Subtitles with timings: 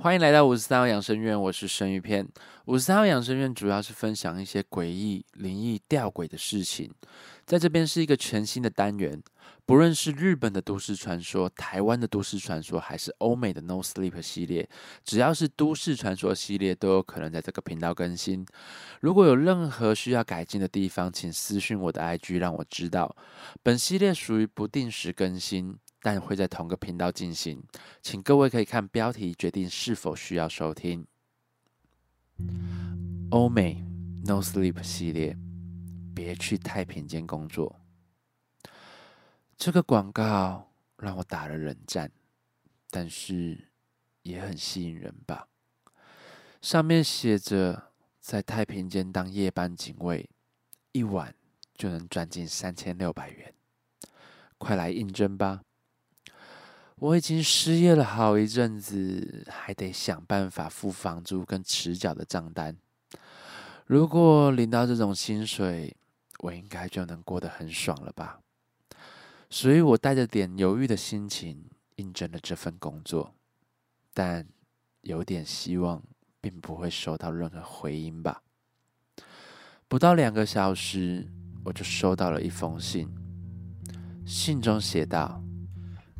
[0.00, 2.24] 欢迎来到五十三号养生院，我是生鱼片。
[2.66, 6.88] 五十三号养生院主要是分享一些诡异、灵异、吊诡的事情。
[7.44, 9.20] 在这边是一个全新的单元，
[9.66, 14.68] 不论是日本的都市传说、台湾的都市传说，还是欧美的 No Sleep 系列，
[15.04, 18.46] 只要是都市传说系列，都有可能在这个频道更新。
[19.00, 23.16] 如果有任何需要改进的地方，请私讯我的 IG 让我知道。
[23.64, 25.76] 本系列属于不定时更新。
[26.00, 27.62] 但会在同个频道进行，
[28.02, 31.06] 请各位可以看标题决定是否需要收听。
[33.30, 33.84] 欧美
[34.24, 35.36] No Sleep 系列，
[36.14, 37.80] 别去太平间工作。
[39.56, 42.12] 这个广告让我打了冷战，
[42.90, 43.70] 但是
[44.22, 45.48] 也很吸引人吧？
[46.62, 47.90] 上面写着，
[48.20, 50.30] 在太平间当夜班警卫，
[50.92, 51.34] 一晚
[51.74, 53.52] 就能赚进三千六百元，
[54.58, 55.62] 快来应征吧！
[57.00, 62.76] 我已经失业了好一阵子，还得想办法付房租跟迟缴的账单。
[63.86, 65.96] 如果领到这种薪水，
[66.40, 68.40] 我应该就能过得很爽了吧？
[69.48, 71.64] 所以我带着点犹豫的心情
[71.96, 73.32] 应征了这份工作，
[74.12, 74.44] 但
[75.02, 76.02] 有点希望，
[76.40, 78.42] 并不会收到任何回音吧。
[79.86, 81.26] 不到两个小时，
[81.64, 83.08] 我就收到了一封信，
[84.26, 85.40] 信中写道。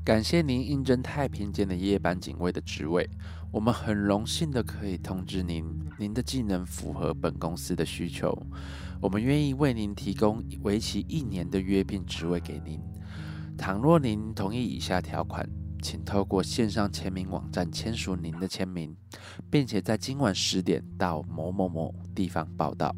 [0.08, 3.06] 感谢您应征太平间的夜班警卫的职位，
[3.52, 5.62] 我们很荣幸的可以通知您，
[5.98, 8.34] 您的技能符合本公司的需求，
[9.02, 12.80] 我们愿意为您提供为期一年的约聘职位给您。
[13.58, 15.46] 倘若您同意以下条款，
[15.82, 18.96] 请透过线上签名网站签署您的签名，
[19.50, 22.96] 并且在今晚十点到某某某地方报到，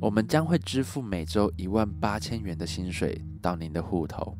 [0.00, 4.38] 我们将会支付每周一万八千元的薪水到您的户头。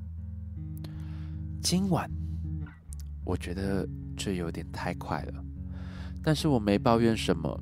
[1.60, 2.08] 今晚，
[3.24, 5.44] 我觉得这有点太快了，
[6.22, 7.60] 但是我没抱怨什么，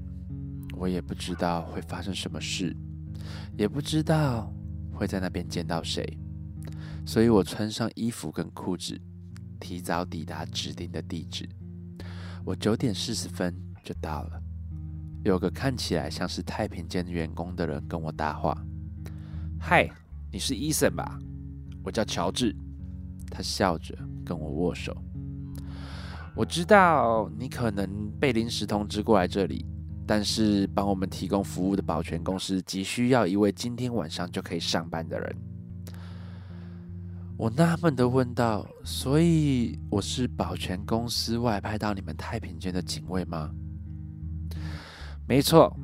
[0.77, 2.77] 我也不知道会发生什么事，
[3.57, 4.53] 也不知道
[4.93, 6.07] 会在那边见到谁，
[7.07, 9.01] 所以我穿上衣服跟裤子，
[9.59, 11.49] 提早抵达指定的地址。
[12.45, 13.53] 我九点四十分
[13.83, 14.41] 就到了，
[15.25, 18.57] 有个看起来像是太平间员工的人跟我搭话
[19.59, 19.91] ：“嗨，
[20.31, 21.19] 你是伊森吧？
[21.83, 22.55] 我叫乔治。”
[23.31, 24.97] 他笑着跟我握手。
[26.35, 29.65] 我知道你可能被临时通知过来这里，
[30.07, 35.37] 但是帮我们提供服务的保全公司急需要一位今天晚上就可以上班的人。
[37.39, 43.51] 我纳闷地问道：“所以我是保全公司外派到你们太平间的警卫吗
[45.29, 45.75] ？”“没错，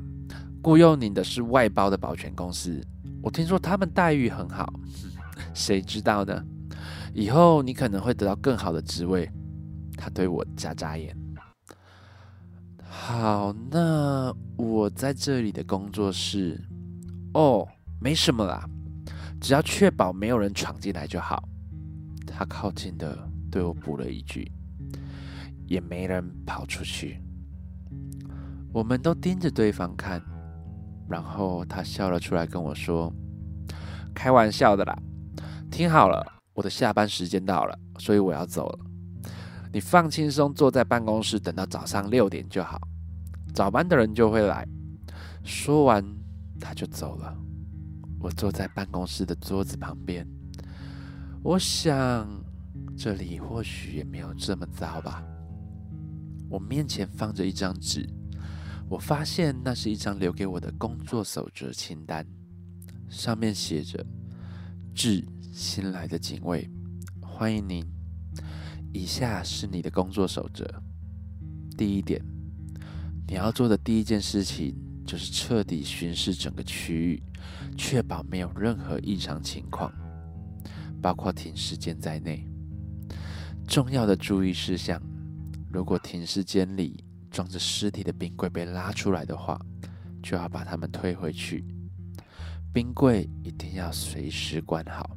[0.62, 2.80] 雇佣你的是外包的保全公司。
[3.22, 4.72] 我听说他们待遇很好，
[5.54, 6.44] 谁知道呢？”
[7.14, 9.30] 以后你可能会得到更好的职位。
[9.96, 11.16] 他对我眨眨眼。
[12.84, 16.60] 好，那我在这里的工作是……
[17.34, 17.66] 哦，
[18.00, 18.68] 没什么啦，
[19.40, 21.42] 只要确保没有人闯进来就好。
[22.26, 23.16] 他靠近的
[23.50, 24.50] 对我补了一句
[25.68, 27.20] ：“也没人跑出去。”
[28.72, 30.22] 我们都盯着对方看，
[31.08, 33.12] 然后他笑了出来跟我说
[34.14, 34.98] ：“开玩笑的啦，
[35.70, 36.24] 听好了。”
[36.54, 38.78] 我的下班时间到了，所以我要走了。
[39.72, 42.78] 你放轻松，坐在办公室，等到早上六点就好。
[43.54, 44.68] 早班的人就会来。
[45.42, 46.04] 说完，
[46.60, 47.34] 他就走了。
[48.20, 50.28] 我坐在办公室的桌子旁边，
[51.42, 52.28] 我想
[52.96, 55.24] 这里或许也没有这么糟吧。
[56.50, 58.06] 我面前放着一张纸，
[58.90, 62.26] 我发现那是一张留给我的工作守则清单，
[63.08, 64.04] 上面写着
[64.94, 65.26] “纸”。
[65.52, 66.66] 新来的警卫，
[67.20, 67.84] 欢迎您。
[68.90, 70.64] 以下是你的工作守则：
[71.76, 72.24] 第一点，
[73.28, 74.74] 你要做的第一件事情
[75.06, 77.22] 就是彻底巡视整个区域，
[77.76, 79.92] 确保没有任何异常情况，
[81.02, 82.48] 包括停尸间在内。
[83.68, 84.98] 重要的注意事项：
[85.70, 89.60] 如果停尸间里装着尸体的冰柜被拉出来的话，
[90.22, 91.62] 就要把它们推回去。
[92.72, 95.14] 冰柜一定要随时关好。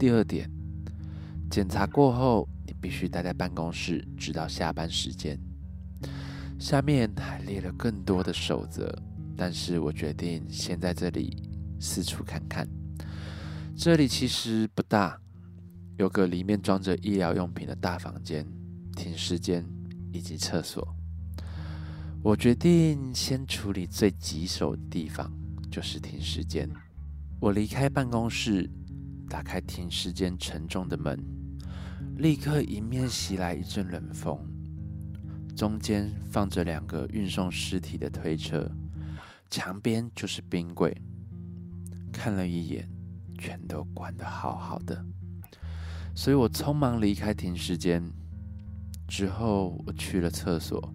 [0.00, 0.50] 第二点，
[1.50, 5.38] 检查过后，你必须待在办公室直到下班时间。
[6.58, 8.90] 下面还列了更多的守则，
[9.36, 11.46] 但是我决定先在这里
[11.78, 12.66] 四处看看。
[13.76, 15.20] 这里其实不大，
[15.98, 18.46] 有个里面装着医疗用品的大房间、
[18.96, 19.62] 停尸间
[20.14, 20.96] 以及厕所。
[22.22, 25.30] 我决定先处理最棘手的地方，
[25.70, 26.66] 就是停尸间。
[27.38, 28.70] 我离开办公室。
[29.30, 31.16] 打开停尸间沉重的门，
[32.18, 34.36] 立刻迎面袭来一阵冷风。
[35.56, 38.68] 中间放着两个运送尸体的推车，
[39.48, 40.92] 墙边就是冰柜。
[42.12, 42.90] 看了一眼，
[43.38, 45.04] 全都关得好好的，
[46.12, 48.02] 所以我匆忙离开停尸间。
[49.06, 50.92] 之后，我去了厕所。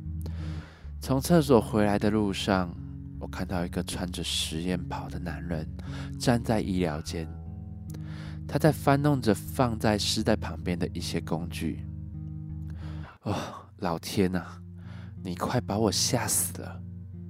[0.99, 2.75] 从厕所回来的路上，
[3.17, 5.65] 我看到一个穿着实验袍的男人
[6.19, 7.27] 站在医疗间，
[8.47, 11.85] 他在翻弄着放在尸袋旁边的一些工具。
[13.23, 13.35] 哦，
[13.77, 14.45] 老天呐，
[15.23, 16.81] 你快把我吓死了！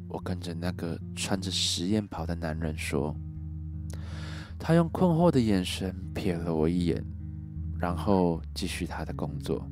[0.08, 3.16] 我跟着那个穿着实验袍的男人说。
[4.58, 7.04] 他用困惑的眼神瞥了我一眼，
[7.78, 9.66] 然后继续他的工作。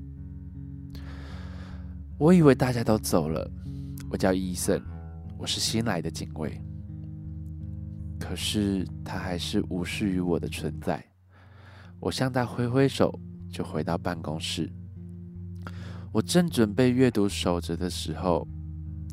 [2.18, 3.50] 我以为大家都走了。
[4.10, 4.81] 我叫伊森，
[5.38, 6.62] 我是新来的警卫。
[8.19, 11.04] 可是他还是无视于我的存在。
[12.03, 13.17] 我向他挥挥手，
[13.50, 14.69] 就回到办公室。
[16.11, 18.45] 我正准备阅读守则的时候，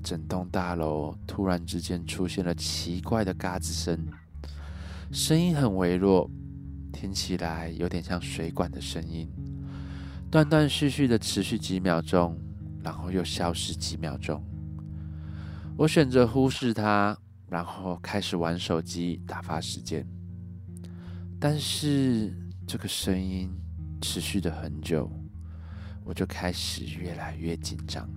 [0.03, 3.97] 整栋大楼突然之间出现了奇怪的嘎吱声，
[5.13, 6.29] 声音很微弱，
[6.93, 9.31] 听起来有点像水管的声音，
[10.29, 12.37] 断断续续的持续几秒钟，
[12.83, 14.43] 然后又消失几秒钟。
[15.77, 17.17] 我选择忽视它，
[17.49, 20.05] 然后开始玩手机打发时间。
[21.39, 22.35] 但是
[22.71, 23.53] 这个声音
[24.01, 25.11] 持续的很久。
[26.05, 28.09] 我就开始越来越紧张，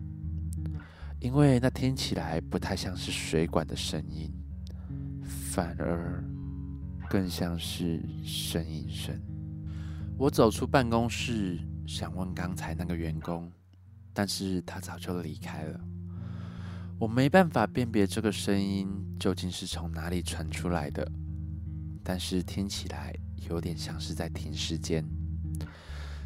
[1.20, 4.32] 因为那听起来不太像是水管的声音，
[5.24, 6.24] 反而
[7.10, 9.20] 更像是呻吟声。
[10.20, 11.58] 我走出办公室，
[11.88, 13.52] 想问刚才那个员工，
[14.14, 15.82] 但是他早就离开了。
[17.00, 18.88] 我没办法辨别这个声音
[19.20, 21.12] 究竟是从哪里传出来的，
[22.04, 23.16] 但是听起来
[23.50, 25.06] 有点像是在停尸间。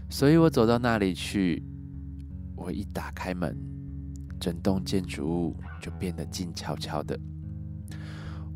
[0.09, 1.63] 所以我走到那里去，
[2.55, 3.57] 我一打开门，
[4.39, 7.19] 整栋建筑物就变得静悄悄的。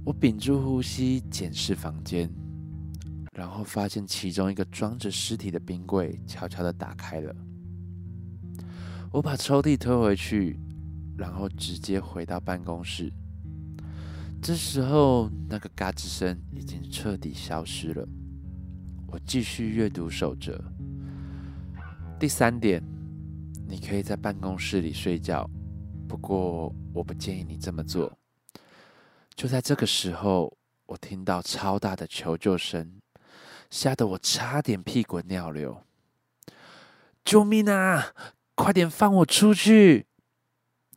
[0.03, 2.29] 我屏住呼吸检视房间，
[3.33, 7.35] 然后发现其中一个装着尸体的冰柜悄悄的打开了。
[9.11, 10.57] 我把抽屉推回去，
[11.17, 13.11] 然后直接回到办公室。
[14.41, 18.07] 这时候，那个嘎吱声已经彻底消失了。
[19.11, 20.57] 我继续阅读守则。
[22.17, 22.81] 第三点，
[23.67, 25.45] 你可以在办公室里睡觉，
[26.07, 28.17] 不过我不建议你这么做。
[29.35, 33.01] 就在这个时候，我听到超大的求救声，
[33.69, 35.83] 吓得我差点屁滚尿流。
[37.25, 38.13] 救命啊！
[38.55, 40.05] 快点放我出去！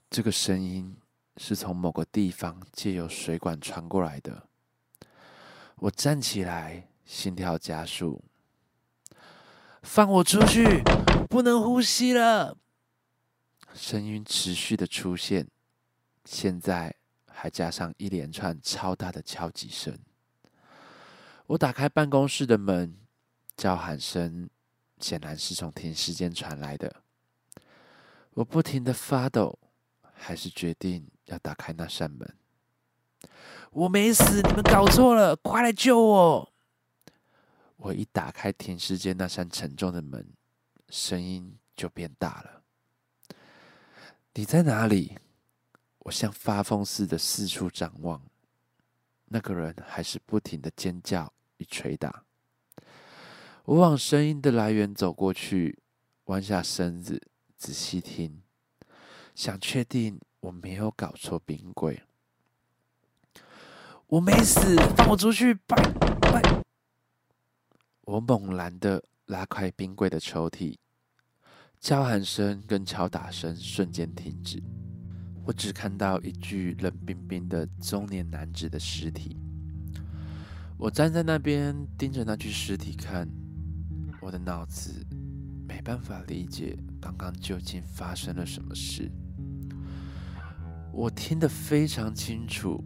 [0.09, 0.97] 这个声音
[1.37, 4.49] 是从某个地方借由水管传过来的。
[5.77, 8.23] 我站起来，心跳加速。
[9.83, 10.83] 放我出去！
[11.29, 12.56] 不能呼吸了。
[13.75, 15.47] 声音持续的出现，
[16.25, 16.95] 现在
[17.27, 19.99] 还加上一连串超大的敲击声。
[21.49, 22.97] 我打开办公室的门，
[23.56, 24.49] 叫喊声
[25.01, 27.03] 显然是从停尸间传来的。
[28.35, 29.59] 我不停的发抖，
[30.15, 32.35] 还是决定要打开那扇门。
[33.71, 36.54] 我没死，你们搞错了，快来救我！
[37.85, 40.27] 我一打开停尸间那扇沉重的门，
[40.89, 42.63] 声音就变大了。
[44.33, 45.19] 你在哪里？
[45.99, 48.23] 我像发疯似的四处张望，
[49.27, 52.25] 那个人还是不停的尖叫与捶打。
[53.65, 55.79] 我往声音的来源走过去，
[56.25, 57.20] 弯下身子
[57.58, 58.41] 仔细听，
[59.35, 62.03] 想确定我没有搞错冰柜。
[64.06, 65.53] 我没死，放我出去！
[65.53, 65.77] 拜
[66.32, 66.64] 拜。
[68.06, 70.77] 我猛然的拉开冰柜的抽屉，
[71.81, 74.63] 叫喊声跟敲打声瞬间停止。
[75.46, 79.39] 我只看到一具冷冰冰的中年男子的尸体。
[80.77, 83.27] 我站在那边盯着那具尸体看，
[84.20, 84.93] 我的脑子
[85.67, 89.11] 没办法理解刚刚究竟发生了什么事。
[90.93, 92.84] 我听得非常清楚，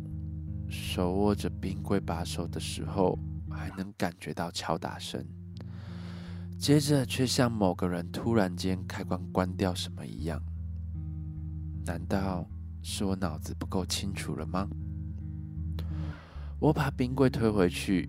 [0.69, 3.19] 手握着冰柜把手的时候。
[3.59, 5.27] 还能感觉到敲打声，
[6.57, 10.41] 接着却像某个人突然间开关关掉什么一样。
[11.85, 12.49] 难道
[12.83, 14.69] 是我脑子不够清楚了吗？
[16.61, 18.09] 我把冰柜推回去，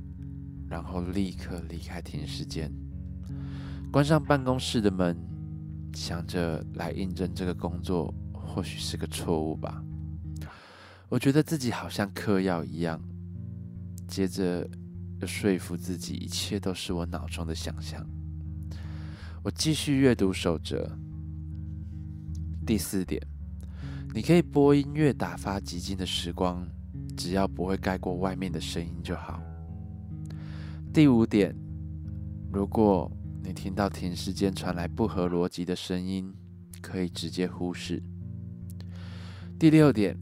[0.68, 2.72] 然后立刻离开停尸间，
[3.92, 5.18] 关上办公室的门，
[5.94, 9.84] 想着来应征这个工作或许是个错误吧。
[11.10, 13.02] 我觉得自己好像嗑药一样，
[14.08, 14.70] 接着。
[15.20, 18.06] 要说服自己，一切都是我脑中的想象。
[19.44, 20.90] 我继续阅读守则。
[22.66, 23.22] 第四点，
[24.14, 26.68] 你可以播音乐打发寂静的时光，
[27.18, 29.42] 只要不会盖过外面的声音就好。
[30.94, 31.56] 第五点，
[32.52, 33.12] 如果
[33.44, 36.34] 你听到停尸间传来不合逻辑的声音，
[36.82, 38.02] 可以直接忽视。
[39.58, 40.18] 第六点，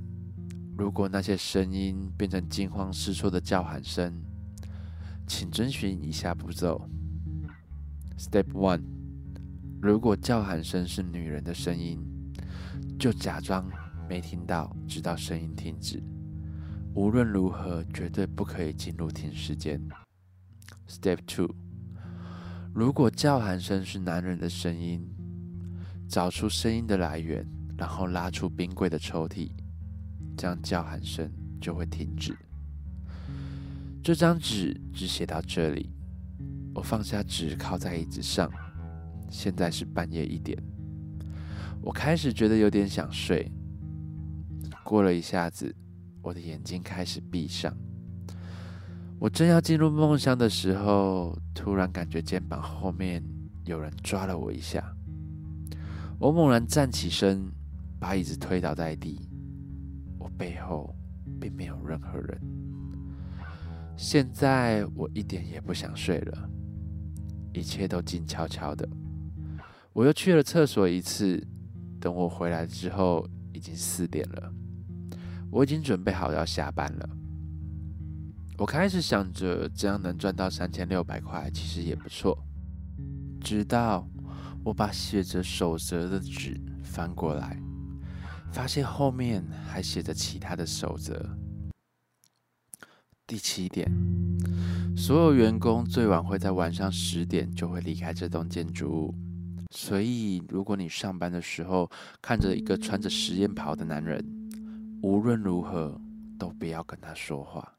[0.78, 4.24] 如果那些声音变成惊慌失措的叫喊声，
[5.28, 6.90] 请遵循以下步骤
[8.18, 8.82] ：Step one，
[9.82, 12.00] 如果叫喊声是女人的声音，
[12.98, 13.70] 就假装
[14.10, 16.02] 没听到，直到声音停止。
[16.96, 19.80] 无论如何，绝对不可以进入停尸间。
[20.88, 21.54] Step two，
[22.74, 25.06] 如果叫喊声是男人的声音，
[26.08, 27.46] 找出声音的来源，
[27.78, 29.52] 然后拉出冰柜的抽屉，
[30.38, 31.30] 这样叫喊声
[31.60, 32.36] 就会停止。
[34.08, 35.92] 这张纸只写到这里，
[36.74, 38.50] 我放下纸，靠在椅子上。
[39.30, 40.58] 现在是半夜一点，
[41.82, 43.52] 我开始觉得有点想睡。
[44.82, 45.76] 过了一下子，
[46.22, 47.76] 我的眼睛开始闭上。
[49.20, 53.22] 我正要进入梦乡的时候，突然感觉肩膀后面
[53.66, 54.82] 有人抓了我一下。
[56.18, 57.52] 我猛然站起身，
[58.00, 59.28] 把椅子推倒在地。
[60.18, 60.96] 我背后
[61.42, 62.40] 并没有任何人。
[63.98, 66.50] 现在我一点也不想睡了，
[67.52, 68.88] 一切都静悄悄的。
[69.92, 71.44] 我又去了厕所一次，
[72.00, 74.54] 等我回来之后，已经四点了。
[75.50, 77.10] 我已经准备好要下班了。
[78.60, 82.38] 我开始想着，这样能赚到三千六百块，其实也不错。
[83.42, 84.08] 直到
[84.64, 87.60] 我把写着守则的纸翻过来，
[88.52, 91.28] 发现后面还写着其他的守则。
[93.28, 93.86] 第七点，
[94.96, 99.16] 所有员工最晚会在晚上十点就会离开这栋建筑物，
[99.70, 101.92] 所以如果你上班的时候
[102.22, 104.24] 看着一个穿着实验袍的男人，
[105.04, 106.00] 无论如何
[106.40, 107.74] 都不要跟他说话。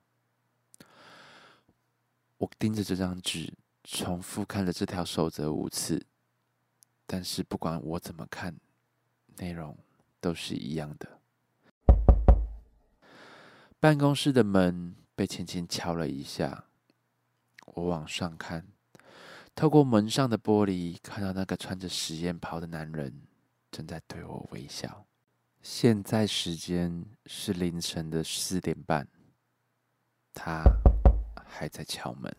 [2.37, 3.51] 我盯着这张纸，
[3.85, 6.05] 重复看了这条守则五次，
[7.07, 8.55] 但是不管我怎么看，
[9.39, 9.75] 内容
[10.21, 11.19] 都是一样的。
[13.81, 16.67] 办公室的门被轻轻敲了一下，
[17.75, 18.65] 我往上看，
[19.53, 23.13] 透过门上的玻璃，看到那个穿着实验袍的男人
[23.73, 25.05] 正在对我微笑。
[25.61, 29.09] 现在时间是凌晨的四点半，
[30.33, 30.63] 他。
[31.51, 32.31] 还在敲门。